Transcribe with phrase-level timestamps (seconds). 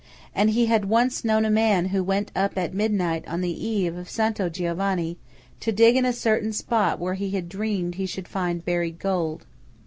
[0.33, 3.95] And he had once known a man who went up at midnight on the eve
[3.95, 5.19] of Santo Giovanni,
[5.59, 9.45] to dig in a certain spot where he had dreamed he should find buried gold.